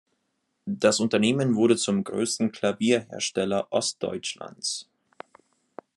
[0.65, 4.89] Das Unternehmen wurde zum größten Klavierhersteller Ostdeutschlands.